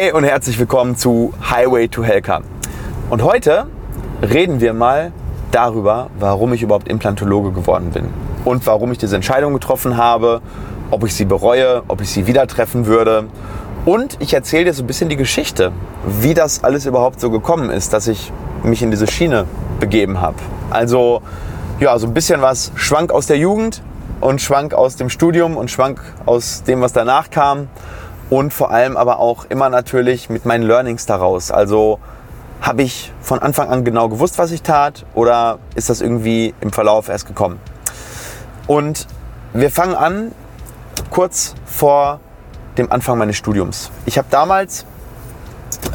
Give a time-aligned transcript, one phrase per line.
[0.00, 2.42] Hey und herzlich willkommen zu Highway to Helka.
[3.10, 3.66] Und heute
[4.22, 5.10] reden wir mal
[5.50, 8.04] darüber, warum ich überhaupt Implantologe geworden bin
[8.44, 10.40] und warum ich diese Entscheidung getroffen habe,
[10.92, 13.24] ob ich sie bereue, ob ich sie wieder treffen würde.
[13.86, 15.72] Und ich erzähle dir so ein bisschen die Geschichte,
[16.06, 18.30] wie das alles überhaupt so gekommen ist, dass ich
[18.62, 19.46] mich in diese Schiene
[19.80, 20.36] begeben habe.
[20.70, 21.22] Also
[21.80, 23.82] ja, so ein bisschen was Schwank aus der Jugend
[24.20, 27.66] und Schwank aus dem Studium und Schwank aus dem, was danach kam.
[28.30, 31.50] Und vor allem aber auch immer natürlich mit meinen Learnings daraus.
[31.50, 31.98] Also
[32.60, 36.72] habe ich von Anfang an genau gewusst, was ich tat oder ist das irgendwie im
[36.72, 37.60] Verlauf erst gekommen?
[38.66, 39.06] Und
[39.54, 40.32] wir fangen an
[41.10, 42.20] kurz vor
[42.76, 43.90] dem Anfang meines Studiums.
[44.06, 44.84] Ich habe damals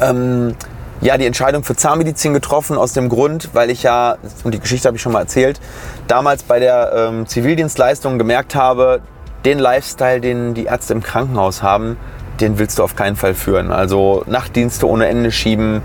[0.00, 0.56] ähm,
[1.00, 4.88] ja, die Entscheidung für Zahnmedizin getroffen aus dem Grund, weil ich ja, und die Geschichte
[4.88, 5.60] habe ich schon mal erzählt,
[6.08, 9.02] damals bei der ähm, Zivildienstleistung gemerkt habe,
[9.44, 11.98] den Lifestyle, den die Ärzte im Krankenhaus haben,
[12.40, 13.70] den willst du auf keinen Fall führen.
[13.70, 15.82] Also Nachtdienste ohne Ende schieben,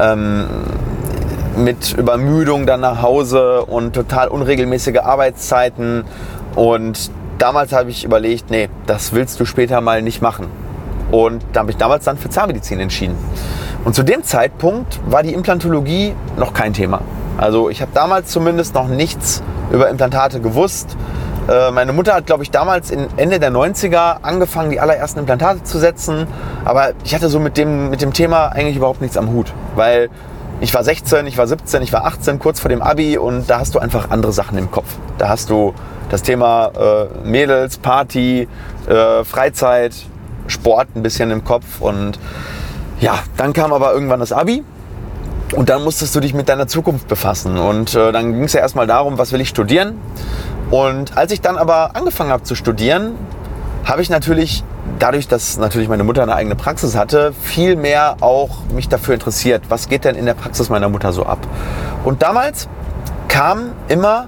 [0.00, 0.46] ähm,
[1.56, 6.04] mit Übermüdung dann nach Hause und total unregelmäßige Arbeitszeiten.
[6.54, 10.46] Und damals habe ich überlegt, nee, das willst du später mal nicht machen.
[11.10, 13.16] Und da habe ich damals dann für Zahnmedizin entschieden.
[13.84, 17.00] Und zu dem Zeitpunkt war die Implantologie noch kein Thema.
[17.38, 20.96] Also ich habe damals zumindest noch nichts über Implantate gewusst.
[21.48, 25.78] Äh, meine Mutter hat, glaube ich, damals Ende der 90er angefangen, die allerersten Implantate zu
[25.78, 26.26] setzen.
[26.64, 29.52] Aber ich hatte so mit dem, mit dem Thema eigentlich überhaupt nichts am Hut.
[29.74, 30.10] Weil
[30.60, 33.60] ich war 16, ich war 17, ich war 18, kurz vor dem Abi und da
[33.60, 34.96] hast du einfach andere Sachen im Kopf.
[35.18, 35.74] Da hast du
[36.08, 38.48] das Thema äh, Mädels, Party,
[38.88, 39.94] äh, Freizeit,
[40.46, 42.18] Sport ein bisschen im Kopf und
[43.00, 44.64] ja, dann kam aber irgendwann das Abi
[45.54, 47.58] und dann musstest du dich mit deiner Zukunft befassen.
[47.58, 49.98] Und äh, dann ging es ja erstmal darum, was will ich studieren.
[50.70, 53.12] Und als ich dann aber angefangen habe zu studieren,
[53.84, 54.64] habe ich natürlich,
[54.98, 59.62] dadurch, dass natürlich meine Mutter eine eigene Praxis hatte, viel mehr auch mich dafür interessiert,
[59.68, 61.38] was geht denn in der Praxis meiner Mutter so ab.
[62.04, 62.68] Und damals
[63.28, 64.26] kam immer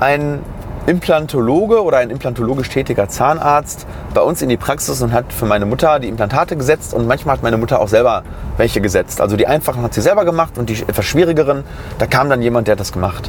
[0.00, 0.40] ein
[0.86, 5.66] Implantologe oder ein implantologisch tätiger Zahnarzt bei uns in die Praxis und hat für meine
[5.66, 8.22] Mutter die Implantate gesetzt und manchmal hat meine Mutter auch selber
[8.56, 9.20] welche gesetzt.
[9.20, 11.64] Also die einfachen hat sie selber gemacht und die etwas schwierigeren,
[11.98, 13.28] da kam dann jemand, der hat das gemacht.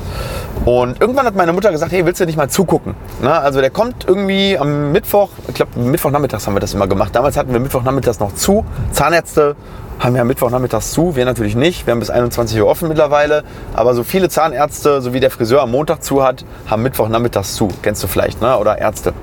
[0.65, 2.95] Und irgendwann hat meine Mutter gesagt, hey, willst du nicht mal zugucken?
[3.21, 7.15] Na, also der kommt irgendwie am Mittwoch, ich glaube Mittwochnachmittags haben wir das immer gemacht.
[7.15, 8.65] Damals hatten wir Mittwochnachmittags noch zu.
[8.91, 9.55] Zahnärzte
[9.99, 11.87] haben ja Mittwochnachmittags zu, wir natürlich nicht.
[11.87, 13.43] Wir haben bis 21 Uhr offen mittlerweile.
[13.73, 17.69] Aber so viele Zahnärzte, so wie der Friseur am Montag zu hat, haben Mittwochnachmittags zu.
[17.81, 18.57] Kennst du vielleicht, ne?
[18.57, 19.13] oder Ärzte.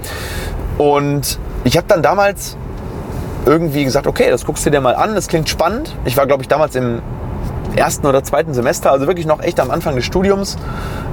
[0.78, 2.56] Und ich habe dann damals
[3.46, 5.94] irgendwie gesagt, okay, das guckst du dir mal an, das klingt spannend.
[6.04, 7.02] Ich war, glaube ich, damals im
[7.76, 10.56] ersten oder zweiten Semester, also wirklich noch echt am Anfang des Studiums.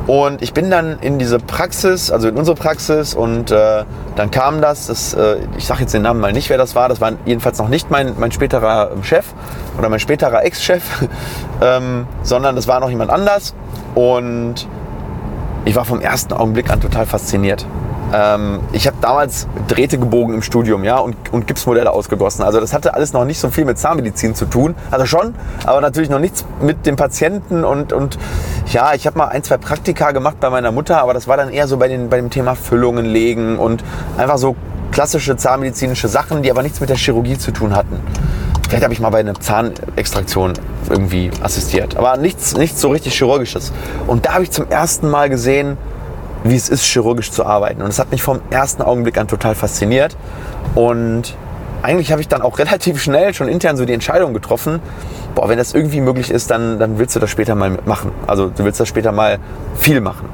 [0.08, 3.84] Und ich bin dann in diese Praxis, also in unsere Praxis und äh,
[4.16, 6.90] dann kam das, das äh, ich sage jetzt den Namen mal nicht, wer das war,
[6.90, 9.26] das war jedenfalls noch nicht mein, mein späterer Chef
[9.78, 10.84] oder mein späterer Ex-Chef,
[11.62, 13.54] ähm, sondern das war noch jemand anders
[13.96, 14.68] und
[15.66, 17.66] ich war vom ersten Augenblick an total fasziniert.
[18.14, 22.44] Ähm, ich habe damals Drähte gebogen im Studium ja, und, und Gipsmodelle ausgegossen.
[22.44, 24.76] Also das hatte alles noch nicht so viel mit Zahnmedizin zu tun.
[24.90, 25.36] Also schon,
[25.66, 27.64] aber natürlich noch nichts mit dem Patienten.
[27.64, 28.18] Und, und
[28.68, 31.50] ja, ich habe mal ein, zwei Praktika gemacht bei meiner Mutter, aber das war dann
[31.50, 33.84] eher so bei, den, bei dem Thema Füllungen legen und
[34.18, 34.56] einfach so
[34.92, 38.00] klassische zahnmedizinische Sachen, die aber nichts mit der Chirurgie zu tun hatten.
[38.68, 40.54] Vielleicht habe ich mal bei einer Zahnextraktion
[40.90, 43.74] irgendwie assistiert, aber nichts, nichts so richtig Chirurgisches.
[44.08, 45.78] Und da habe ich zum ersten Mal gesehen,
[46.44, 47.82] wie es ist, chirurgisch zu arbeiten.
[47.82, 50.16] Und es hat mich vom ersten Augenblick an total fasziniert.
[50.76, 51.36] Und
[51.82, 54.80] eigentlich habe ich dann auch relativ schnell schon intern so die Entscheidung getroffen,
[55.36, 58.12] boah, wenn das irgendwie möglich ist, dann, dann willst du das später mal machen.
[58.28, 59.40] Also du willst das später mal
[59.76, 60.30] viel machen.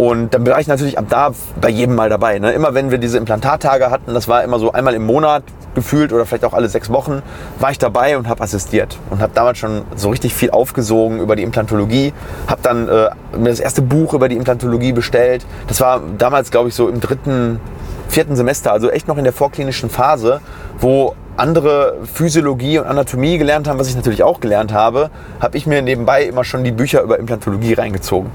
[0.00, 2.38] Und dann war ich natürlich ab da bei jedem Mal dabei.
[2.38, 2.52] Ne?
[2.52, 5.42] Immer wenn wir diese Implantattage hatten, das war immer so einmal im Monat
[5.74, 7.20] gefühlt oder vielleicht auch alle sechs Wochen,
[7.58, 8.96] war ich dabei und habe assistiert.
[9.10, 12.14] Und habe damals schon so richtig viel aufgesogen über die Implantologie.
[12.46, 15.44] Habe dann äh, mir das erste Buch über die Implantologie bestellt.
[15.66, 17.60] Das war damals, glaube ich, so im dritten,
[18.08, 20.40] vierten Semester, also echt noch in der vorklinischen Phase,
[20.78, 25.10] wo andere Physiologie und Anatomie gelernt haben, was ich natürlich auch gelernt habe,
[25.40, 28.30] habe ich mir nebenbei immer schon die Bücher über Implantologie reingezogen.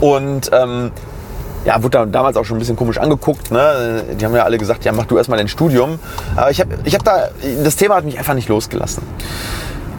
[0.00, 0.92] Und ähm,
[1.64, 3.50] ja, wurde da damals auch schon ein bisschen komisch angeguckt.
[3.50, 4.04] Ne?
[4.18, 5.98] Die haben ja alle gesagt, ja, mach du erstmal dein Studium.
[6.36, 7.28] Aber ich habe ich hab da,
[7.62, 9.02] das Thema hat mich einfach nicht losgelassen.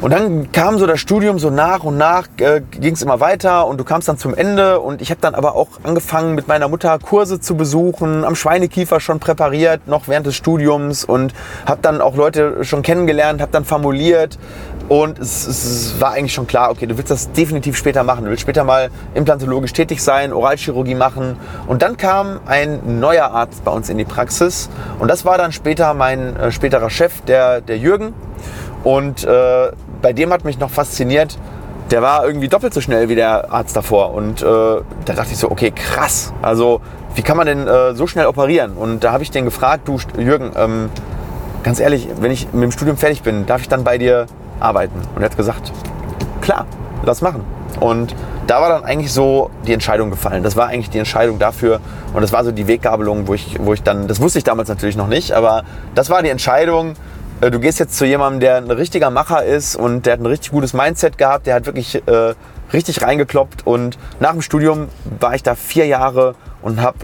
[0.01, 3.67] Und dann kam so das Studium so nach und nach, äh, ging es immer weiter
[3.67, 6.69] und du kamst dann zum Ende und ich habe dann aber auch angefangen mit meiner
[6.69, 11.33] Mutter Kurse zu besuchen, am Schweinekiefer schon präpariert, noch während des Studiums und
[11.65, 14.39] habe dann auch Leute schon kennengelernt, habe dann formuliert
[14.89, 18.23] Und es, es, war eigentlich schon klar, okay, du willst das definitiv später machen.
[18.23, 21.37] Du willst später mal implantologisch tätig sein, Oralchirurgie machen.
[21.67, 24.67] Und dann kam ein neuer Arzt bei uns in die Praxis.
[24.97, 28.15] Und das war dann später mein äh, späterer Chef, der, der Jürgen.
[28.83, 29.71] Und äh,
[30.01, 31.37] bei dem hat mich noch fasziniert,
[31.91, 34.15] der war irgendwie doppelt so schnell wie der Arzt davor.
[34.15, 36.33] Und äh, da dachte ich so, okay, krass.
[36.41, 36.81] Also,
[37.13, 38.73] wie kann man denn äh, so schnell operieren?
[38.73, 40.89] Und da habe ich den gefragt, du Jürgen, ähm,
[41.63, 44.25] ganz ehrlich, wenn ich mit dem Studium fertig bin, darf ich dann bei dir
[44.59, 44.99] arbeiten?
[45.15, 45.71] Und er hat gesagt,
[46.41, 46.65] klar,
[47.03, 47.43] lass machen.
[47.79, 48.15] Und
[48.47, 50.43] da war dann eigentlich so die Entscheidung gefallen.
[50.43, 51.79] Das war eigentlich die Entscheidung dafür.
[52.13, 54.69] Und das war so die Weggabelung, wo ich, wo ich dann, das wusste ich damals
[54.69, 55.63] natürlich noch nicht, aber
[55.93, 56.95] das war die Entscheidung.
[57.41, 60.25] Äh, du gehst jetzt zu jemandem, der ein richtiger Macher ist und der hat ein
[60.25, 62.33] richtig gutes Mindset gehabt, der hat wirklich äh,
[62.73, 63.67] richtig reingekloppt.
[63.67, 64.87] Und nach dem Studium
[65.19, 66.97] war ich da vier Jahre und habe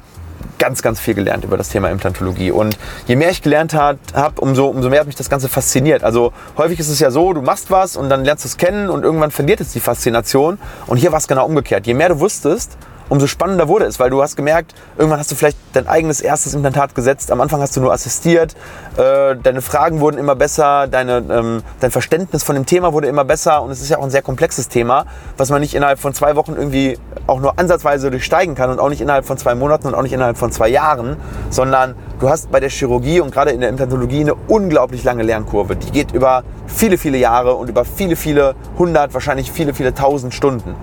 [0.60, 2.52] ganz, ganz viel gelernt über das Thema Implantologie.
[2.52, 4.00] Und je mehr ich gelernt habe,
[4.40, 6.04] umso, umso mehr hat mich das Ganze fasziniert.
[6.04, 8.90] Also häufig ist es ja so, du machst was und dann lernst du es kennen
[8.90, 10.58] und irgendwann verliert es die Faszination.
[10.88, 11.88] Und hier war es genau umgekehrt.
[11.88, 12.78] Je mehr du wusstest,
[13.10, 16.54] umso spannender wurde es, weil du hast gemerkt, irgendwann hast du vielleicht dein eigenes erstes
[16.54, 18.56] Implantat gesetzt, am Anfang hast du nur assistiert,
[18.98, 23.26] äh, deine Fragen wurden immer besser, deine, ähm, dein Verständnis von dem Thema wurde immer
[23.26, 23.62] besser.
[23.62, 25.06] Und es ist ja auch ein sehr komplexes Thema,
[25.38, 26.98] was man nicht innerhalb von zwei Wochen irgendwie
[27.28, 30.14] auch nur ansatzweise durchsteigen kann und auch nicht innerhalb von zwei Monaten und auch nicht
[30.14, 31.18] innerhalb von zwei Jahren,
[31.50, 35.76] sondern du hast bei der Chirurgie und gerade in der Implantologie eine unglaublich lange Lernkurve.
[35.76, 40.34] Die geht über viele, viele Jahre und über viele, viele hundert, wahrscheinlich viele, viele tausend
[40.34, 40.76] Stunden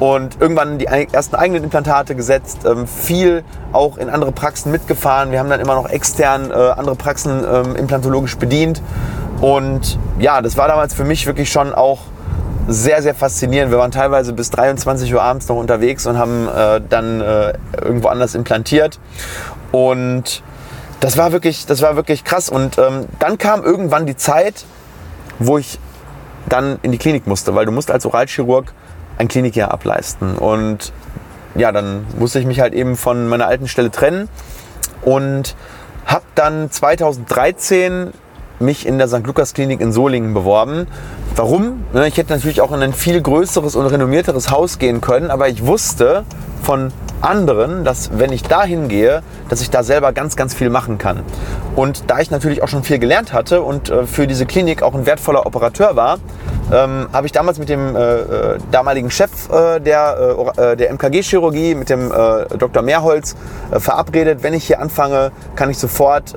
[0.00, 5.30] und irgendwann die ersten eigenen Implantate gesetzt, ähm, viel auch in andere Praxen mitgefahren.
[5.30, 8.82] Wir haben dann immer noch extern äh, andere Praxen ähm, implantologisch bedient.
[9.42, 12.00] Und ja, das war damals für mich wirklich schon auch
[12.66, 13.70] sehr, sehr faszinierend.
[13.70, 17.52] Wir waren teilweise bis 23 Uhr abends noch unterwegs und haben äh, dann äh,
[17.82, 18.98] irgendwo anders implantiert.
[19.70, 20.42] Und
[21.00, 22.48] das war wirklich, das war wirklich krass.
[22.48, 24.64] Und ähm, dann kam irgendwann die Zeit,
[25.38, 25.78] wo ich
[26.48, 28.72] dann in die Klinik musste, weil du musst als Oralchirurg
[29.18, 30.36] ein Klinikjahr ableisten.
[30.36, 30.92] Und
[31.54, 34.28] ja, dann musste ich mich halt eben von meiner alten Stelle trennen
[35.02, 35.56] und
[36.06, 38.12] habe dann 2013
[38.60, 39.26] mich in der St.
[39.26, 40.86] Lukas Klinik in Solingen beworben.
[41.34, 41.84] Warum?
[41.92, 45.48] Ne, ich hätte natürlich auch in ein viel größeres und renommierteres Haus gehen können, aber
[45.48, 46.24] ich wusste
[46.62, 46.92] von
[47.22, 51.22] anderen, dass wenn ich da hingehe, dass ich da selber ganz, ganz viel machen kann.
[51.76, 54.94] Und da ich natürlich auch schon viel gelernt hatte und äh, für diese Klinik auch
[54.94, 56.18] ein wertvoller Operateur war,
[56.72, 60.90] ähm, habe ich damals mit dem äh, äh damaligen Chef äh, der, äh, äh der
[60.92, 62.82] MKG-Chirurgie, mit dem äh, Dr.
[62.82, 63.36] Mehrholz,
[63.70, 66.34] verabredet, wenn ich hier anfange, kann ich sofort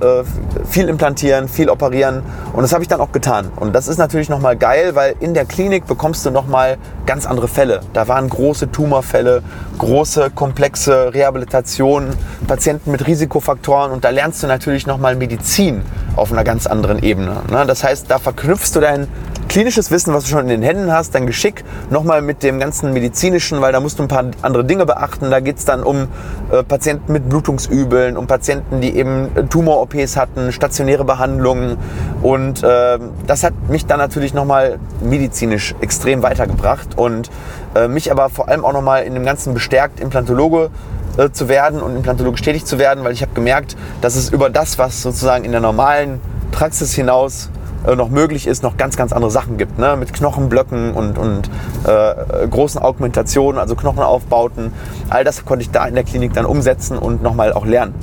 [0.69, 2.21] viel implantieren, viel operieren.
[2.53, 3.51] Und das habe ich dann auch getan.
[3.55, 7.47] Und das ist natürlich nochmal geil, weil in der Klinik bekommst du nochmal ganz andere
[7.47, 7.81] Fälle.
[7.93, 9.41] Da waren große Tumorfälle,
[9.77, 12.13] große, komplexe Rehabilitationen,
[12.47, 15.81] Patienten mit Risikofaktoren und da lernst du natürlich nochmal Medizin
[16.15, 17.37] auf einer ganz anderen Ebene.
[17.49, 17.65] Ne?
[17.65, 19.07] Das heißt, da verknüpfst du dein
[19.49, 22.91] klinisches Wissen, was du schon in den Händen hast, dein Geschick nochmal mit dem ganzen
[22.91, 25.29] medizinischen, weil da musst du ein paar andere Dinge beachten.
[25.29, 26.07] Da geht es dann um
[26.51, 31.77] äh, Patienten mit Blutungsübeln, um Patienten, die eben Tumor-OPs hatten, stationäre Behandlungen.
[32.23, 37.29] Und äh, das hat mich dann natürlich nochmal medizinisch extrem weitergebracht und
[37.75, 40.71] äh, mich aber vor allem auch nochmal in dem Ganzen bestärkt, Implantologe
[41.17, 44.49] äh, zu werden und implantologisch tätig zu werden, weil ich habe gemerkt, dass es über
[44.49, 46.19] das, was sozusagen in der normalen
[46.51, 47.49] Praxis hinaus
[47.85, 49.77] äh, noch möglich ist, noch ganz, ganz andere Sachen gibt.
[49.77, 49.95] Ne?
[49.97, 51.49] Mit Knochenblöcken und, und
[51.85, 54.73] äh, großen Augmentationen, also Knochenaufbauten.
[55.09, 57.93] All das konnte ich da in der Klinik dann umsetzen und nochmal auch lernen.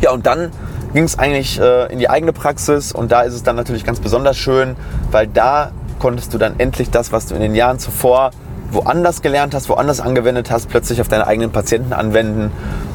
[0.00, 0.50] Ja, und dann
[0.94, 4.00] ging es eigentlich äh, in die eigene Praxis und da ist es dann natürlich ganz
[4.00, 4.76] besonders schön,
[5.10, 8.30] weil da konntest du dann endlich das, was du in den Jahren zuvor
[8.70, 12.52] woanders gelernt hast, woanders angewendet hast, plötzlich auf deine eigenen Patienten anwenden.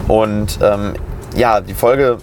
[0.08, 0.94] Und ähm,
[1.36, 2.18] ja, die Folge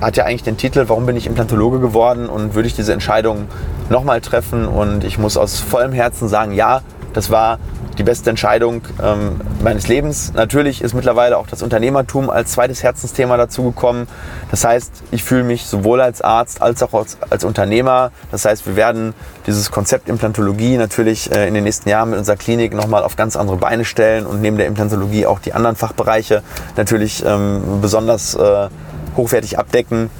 [0.00, 3.48] hat ja eigentlich den Titel, warum bin ich Implantologe geworden und würde ich diese Entscheidung
[3.88, 4.66] nochmal treffen.
[4.66, 7.58] Und ich muss aus vollem Herzen sagen, ja, das war
[7.98, 10.32] die beste Entscheidung ähm, meines Lebens.
[10.34, 14.06] Natürlich ist mittlerweile auch das Unternehmertum als zweites Herzensthema dazugekommen.
[14.50, 18.12] Das heißt, ich fühle mich sowohl als Arzt als auch als, als Unternehmer.
[18.30, 19.12] Das heißt, wir werden
[19.46, 23.36] dieses Konzept Implantologie natürlich äh, in den nächsten Jahren mit unserer Klinik nochmal auf ganz
[23.36, 26.42] andere Beine stellen und neben der Implantologie auch die anderen Fachbereiche
[26.76, 28.68] natürlich ähm, besonders äh,
[29.16, 30.10] hochwertig abdecken.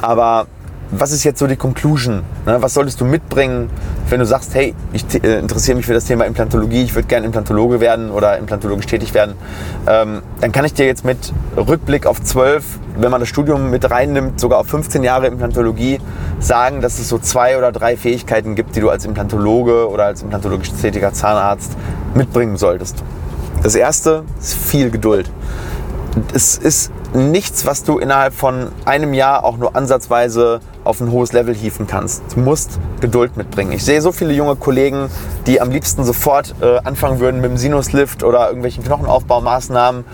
[0.00, 0.46] Aber
[0.90, 2.22] was ist jetzt so die Conclusion?
[2.46, 2.56] Ne?
[2.60, 3.70] Was solltest du mitbringen,
[4.08, 7.26] wenn du sagst, hey, ich äh, interessiere mich für das Thema Implantologie, ich würde gerne
[7.26, 9.34] Implantologe werden oder implantologisch tätig werden?
[9.86, 12.64] Ähm, dann kann ich dir jetzt mit Rückblick auf 12,
[12.98, 16.00] wenn man das Studium mit reinnimmt, sogar auf 15 Jahre Implantologie,
[16.38, 20.22] sagen, dass es so zwei oder drei Fähigkeiten gibt, die du als Implantologe oder als
[20.22, 21.76] implantologisch tätiger Zahnarzt
[22.14, 23.02] mitbringen solltest.
[23.62, 25.30] Das erste ist viel Geduld.
[26.32, 31.32] Es ist nichts, was du innerhalb von einem Jahr auch nur ansatzweise auf ein hohes
[31.32, 32.22] Level hieven kannst.
[32.34, 33.72] Du musst Geduld mitbringen.
[33.72, 35.08] Ich sehe so viele junge Kollegen,
[35.46, 40.04] die am liebsten sofort äh, anfangen würden mit dem Sinuslift oder irgendwelchen Knochenaufbaumaßnahmen.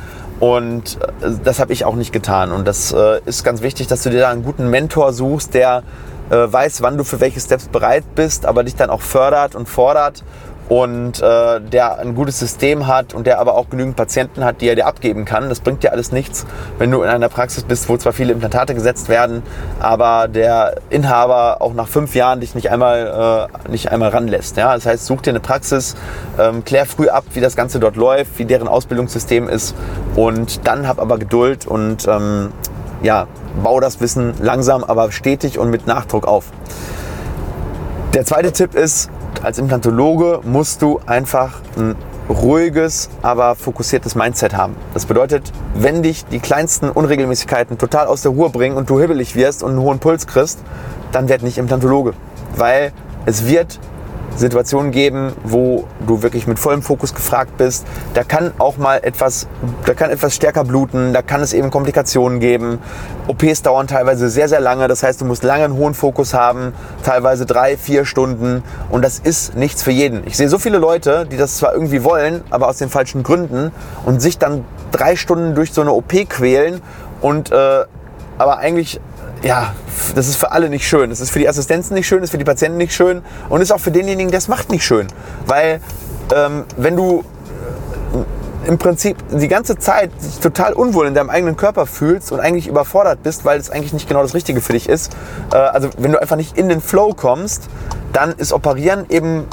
[0.41, 2.51] Und äh, das habe ich auch nicht getan.
[2.53, 5.83] Und das äh, ist ganz wichtig, dass du dir da einen guten Mentor suchst, der
[6.31, 9.69] äh, weiß, wann du für welche Steps bereit bist, aber dich dann auch fördert und
[9.69, 10.25] fordert
[10.73, 14.69] und äh, der ein gutes System hat und der aber auch genügend Patienten hat, die
[14.69, 15.51] er dir abgeben kann.
[15.51, 16.47] Das bringt dir alles nichts,
[16.79, 19.43] wenn du in einer Praxis bist, wo zwar viele Implantate gesetzt werden,
[19.81, 24.57] aber der Inhaber auch nach fünf Jahren dich nicht einmal, äh, nicht einmal ranlässt.
[24.57, 24.73] Ja?
[24.73, 25.95] Das heißt, such dir eine Praxis,
[26.39, 29.75] ähm, klär früh ab, wie das Ganze dort läuft, wie deren Ausbildungssystem ist
[30.17, 32.51] und dann hab aber Geduld und ähm,
[33.03, 33.27] ja,
[33.63, 36.47] bau das Wissen langsam, aber stetig und mit Nachdruck auf.
[38.15, 39.11] Der zweite Tipp ist,
[39.43, 41.97] als Implantologe musst du einfach ein
[42.29, 44.77] ruhiges, aber fokussiertes Mindset haben.
[44.95, 49.35] Das bedeutet, wenn dich die kleinsten Unregelmäßigkeiten total aus der Ruhe bringen und du hibbelig
[49.35, 50.61] wirst und einen hohen Puls kriegst,
[51.11, 52.15] dann werd nicht Implantologe.
[52.57, 52.93] Weil
[53.27, 53.79] es wird
[54.37, 57.87] Situationen geben, wo du wirklich mit vollem Fokus gefragt bist.
[58.15, 59.47] Da kann auch mal etwas,
[59.85, 62.79] da kann etwas stärker bluten, da kann es eben Komplikationen geben.
[63.29, 64.89] OPs dauern teilweise sehr, sehr lange.
[64.89, 66.73] Das heißt, du musst lange einen hohen Fokus haben,
[67.03, 68.63] teilweise drei, vier Stunden.
[68.91, 70.27] Und das ist nichts für jeden.
[70.27, 73.71] Ich sehe so viele Leute, die das zwar irgendwie wollen, aber aus den falschen Gründen
[74.05, 76.81] und sich dann drei Stunden durch so eine OP quälen
[77.21, 77.85] und äh,
[78.39, 79.01] aber eigentlich
[79.43, 79.75] ja,
[80.15, 81.11] das ist für alle nicht schön.
[81.11, 83.61] Das ist für die Assistenzen nicht schön, das ist für die Patienten nicht schön und
[83.61, 85.09] ist auch für denjenigen, der es macht, nicht schön.
[85.47, 85.81] Weil
[86.35, 87.25] ähm, wenn du
[88.65, 92.41] äh, im Prinzip die ganze Zeit dich total unwohl in deinem eigenen Körper fühlst und
[92.41, 95.13] eigentlich überfordert bist, weil es eigentlich nicht genau das Richtige für dich ist,
[95.53, 97.69] äh, also wenn du einfach nicht in den Flow kommst,
[98.13, 99.47] dann ist Operieren eben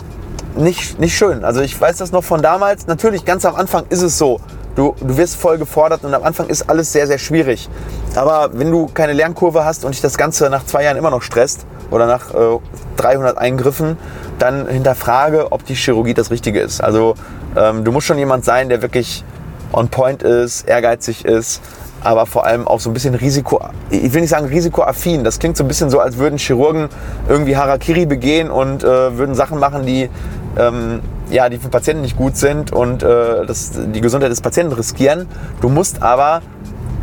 [0.55, 1.43] nicht, nicht schön.
[1.43, 2.87] Also ich weiß das noch von damals.
[2.87, 4.39] Natürlich, ganz am Anfang ist es so,
[4.79, 7.67] Du, du wirst voll gefordert und am Anfang ist alles sehr, sehr schwierig.
[8.15, 11.21] Aber wenn du keine Lernkurve hast und dich das Ganze nach zwei Jahren immer noch
[11.21, 12.59] stresst oder nach äh,
[12.95, 13.97] 300 Eingriffen,
[14.37, 16.81] dann hinterfrage, ob die Chirurgie das Richtige ist.
[16.81, 17.15] Also
[17.57, 19.25] ähm, du musst schon jemand sein, der wirklich
[19.73, 21.61] on point ist, ehrgeizig ist,
[22.01, 23.59] aber vor allem auch so ein bisschen Risiko,
[23.89, 25.25] ich will nicht sagen risikoaffin.
[25.25, 26.87] Das klingt so ein bisschen so, als würden Chirurgen
[27.27, 30.09] irgendwie Harakiri begehen und äh, würden Sachen machen, die
[30.57, 34.73] ähm, ja, die für Patienten nicht gut sind und äh, das, die Gesundheit des Patienten
[34.73, 35.27] riskieren.
[35.61, 36.41] Du musst aber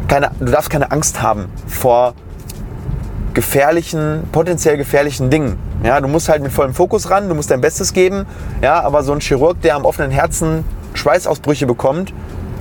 [0.09, 2.15] keine, du darfst keine Angst haben vor
[3.35, 5.59] gefährlichen, potenziell gefährlichen Dingen.
[5.85, 8.27] Ja, du musst halt mit vollem Fokus ran, du musst dein Bestes geben.
[8.63, 12.15] Ja, aber so ein Chirurg, der am offenen Herzen Schweißausbrüche bekommt,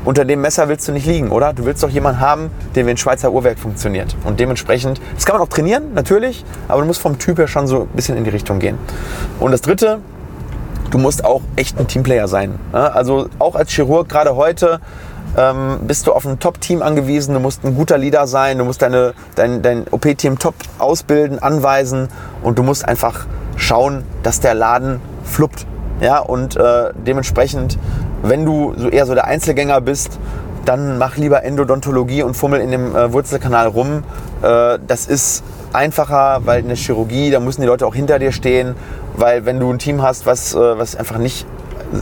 [0.03, 1.53] unter dem Messer willst du nicht liegen, oder?
[1.53, 4.15] Du willst doch jemanden haben, der wie ein Schweizer Uhrwerk funktioniert.
[4.23, 7.65] Und dementsprechend, das kann man auch trainieren, natürlich, aber du musst vom Typ her schon
[7.65, 8.77] so ein bisschen in die Richtung gehen.
[9.39, 9.99] Und das dritte,
[10.91, 12.59] du musst auch echt ein Teamplayer sein.
[12.71, 14.79] Also auch als Chirurg gerade heute
[15.37, 18.81] ähm, bist du auf ein Top-Team angewiesen, du musst ein guter Leader sein, du musst
[18.81, 22.07] deine, dein, dein OP-Team top ausbilden, anweisen
[22.41, 23.25] und du musst einfach
[23.57, 25.65] schauen, dass der Laden fluppt.
[26.01, 27.77] Ja, und äh, dementsprechend,
[28.21, 30.19] wenn du so eher so der Einzelgänger bist,
[30.65, 34.03] dann mach lieber Endodontologie und fummel in dem äh, Wurzelkanal rum.
[34.41, 35.43] Äh, das ist
[35.75, 38.75] einfacher, weil in der Chirurgie, da müssen die Leute auch hinter dir stehen,
[39.15, 41.45] weil wenn du ein Team hast, was, äh, was einfach nicht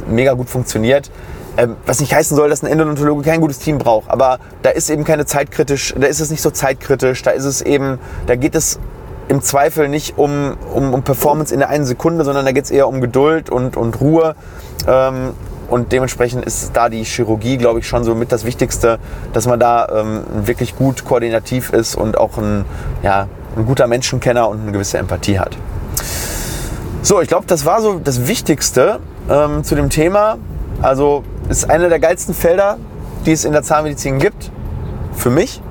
[0.08, 1.12] mega gut funktioniert,
[1.58, 4.89] ähm, was nicht heißen soll, dass ein Endodontologe kein gutes Team braucht, aber da ist
[4.89, 8.56] eben keine zeitkritisch, da ist es nicht so zeitkritisch, da ist es eben, da geht
[8.56, 8.80] es
[9.27, 12.72] im Zweifel nicht um, um, um Performance in der einen Sekunde, sondern da geht es
[12.72, 14.36] eher um Geduld und, und Ruhe.
[14.88, 15.32] Ähm,
[15.70, 19.00] und dementsprechend ist da die Chirurgie, glaube ich, schon so mit das Wichtigste,
[19.32, 22.65] dass man da ähm, wirklich gut koordinativ ist und auch ein,
[23.01, 25.57] ja, ein guter Menschenkenner und eine gewisse Empathie hat.
[27.01, 30.38] So, ich glaube, das war so das Wichtigste ähm, zu dem Thema.
[30.81, 32.77] Also ist einer der geilsten Felder,
[33.25, 34.51] die es in der Zahnmedizin gibt.
[35.13, 35.62] Für mich.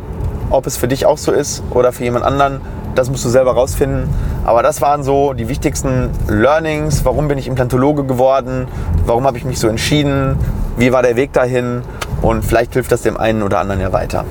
[0.50, 2.60] Ob es für dich auch so ist oder für jemand anderen,
[2.94, 4.10] das musst du selber rausfinden.
[4.44, 7.04] Aber das waren so die wichtigsten Learnings.
[7.04, 8.68] Warum bin ich Implantologe geworden?
[9.06, 10.36] Warum habe ich mich so entschieden?
[10.76, 11.82] Wie war der Weg dahin?
[12.20, 14.26] Und vielleicht hilft das dem einen oder anderen ja weiter.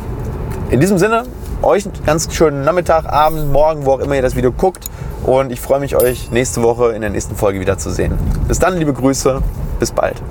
[0.69, 1.23] In diesem Sinne,
[1.63, 4.89] euch einen ganz schönen Nachmittag, Abend, Morgen, wo auch immer ihr das Video guckt.
[5.23, 8.17] Und ich freue mich, euch nächste Woche in der nächsten Folge wiederzusehen.
[8.47, 9.41] Bis dann, liebe Grüße.
[9.79, 10.21] Bis bald.